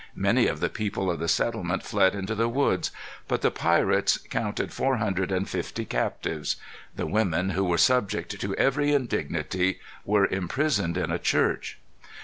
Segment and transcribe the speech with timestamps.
[0.15, 2.89] Many of the people of the settlement fled into the woods.
[3.27, 6.55] But the pirates counted four hundred and fifty captives.
[6.95, 11.77] The women, who were subject to every indignity, were imprisoned in a church.